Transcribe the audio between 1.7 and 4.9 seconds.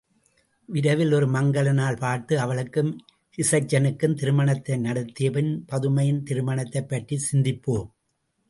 நாள் பார்த்து அவளுக்கும் இசைச்சனுக்கும் திருமணத்தை